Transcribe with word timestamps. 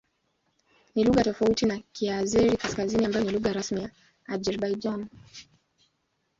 Ni 0.95 1.03
lugha 1.03 1.23
tofauti 1.23 1.65
na 1.65 1.77
Kiazeri-Kaskazini 1.93 3.05
ambayo 3.05 3.25
ni 3.25 3.31
lugha 3.31 3.53
rasmi 3.53 3.77
nchini 3.79 3.93
Azerbaijan. 4.25 5.07